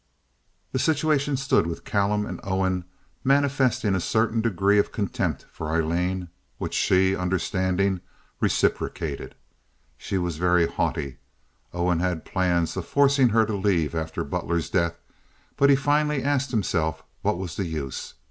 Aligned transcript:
The 0.71 0.79
situation 0.79 1.37
stood 1.37 1.67
with 1.67 1.85
Callum 1.85 2.25
and 2.25 2.39
Owen 2.43 2.85
manifesting 3.23 3.93
a 3.93 3.99
certain 3.99 4.41
degree 4.41 4.79
of 4.79 4.91
contempt 4.91 5.45
for 5.51 5.67
Aileen, 5.69 6.29
which 6.57 6.73
she, 6.73 7.15
understanding, 7.15 8.01
reciprocated. 8.39 9.35
She 9.99 10.17
was 10.17 10.37
very 10.37 10.65
haughty. 10.65 11.17
Owen 11.71 11.99
had 11.99 12.25
plans 12.25 12.75
of 12.75 12.87
forcing 12.87 13.29
her 13.29 13.45
to 13.45 13.55
leave 13.55 13.93
after 13.93 14.23
Butler's 14.23 14.71
death, 14.71 14.97
but 15.55 15.69
he 15.69 15.75
finally 15.75 16.23
asked 16.23 16.49
himself 16.49 17.03
what 17.21 17.37
was 17.37 17.55
the 17.55 17.65
use. 17.67 18.13
Mrs. 18.13 18.13